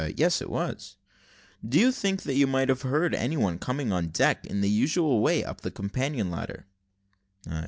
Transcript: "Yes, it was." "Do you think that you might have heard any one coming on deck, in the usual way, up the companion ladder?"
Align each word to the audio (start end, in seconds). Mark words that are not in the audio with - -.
"Yes, 0.15 0.41
it 0.41 0.49
was." 0.49 0.95
"Do 1.63 1.79
you 1.79 1.91
think 1.91 2.23
that 2.23 2.33
you 2.33 2.47
might 2.47 2.69
have 2.69 2.81
heard 2.81 3.13
any 3.13 3.37
one 3.37 3.59
coming 3.59 3.91
on 3.91 4.07
deck, 4.07 4.47
in 4.47 4.61
the 4.61 4.67
usual 4.67 5.19
way, 5.19 5.43
up 5.43 5.61
the 5.61 5.69
companion 5.69 6.31
ladder?" 6.31 6.65